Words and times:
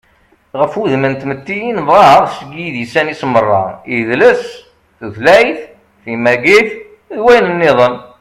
ɣef 0.59 0.71
wudem 0.77 1.03
n 1.07 1.13
tmetti 1.21 1.57
i 1.69 1.71
nebɣa 1.77 2.13
seg 2.37 2.49
yidisan-is 2.57 3.21
meṛṛa: 3.33 3.65
idles, 3.95 4.43
tutlayt, 4.99 5.59
timagit, 6.03 6.69
d 7.15 7.17
wayen-nniḍen 7.25 7.95